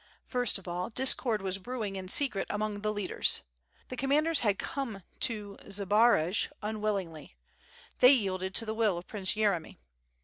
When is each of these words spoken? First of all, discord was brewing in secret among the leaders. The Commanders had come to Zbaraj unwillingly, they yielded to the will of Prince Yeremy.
First 0.25 0.57
of 0.57 0.67
all, 0.67 0.89
discord 0.89 1.43
was 1.43 1.59
brewing 1.59 1.95
in 1.95 2.07
secret 2.07 2.47
among 2.49 2.81
the 2.81 2.91
leaders. 2.91 3.43
The 3.89 3.95
Commanders 3.95 4.39
had 4.39 4.57
come 4.57 5.03
to 5.19 5.57
Zbaraj 5.69 6.47
unwillingly, 6.63 7.35
they 7.99 8.11
yielded 8.13 8.55
to 8.55 8.65
the 8.65 8.73
will 8.73 8.97
of 8.97 9.05
Prince 9.05 9.35
Yeremy. 9.35 9.77